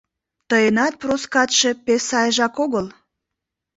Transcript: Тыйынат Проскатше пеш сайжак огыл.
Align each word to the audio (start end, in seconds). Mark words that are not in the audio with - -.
Тыйынат 0.49 0.93
Проскатше 1.01 1.69
пеш 1.85 2.01
сайжак 2.09 2.55
огыл. 2.63 2.85